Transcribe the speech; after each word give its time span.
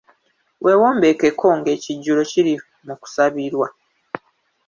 Wewombeekeko 0.63 1.47
nga 1.57 1.69
ekijjulo 1.75 2.21
kiri 2.31 2.53
mu 2.87 2.93
kusabirwa 3.01 3.67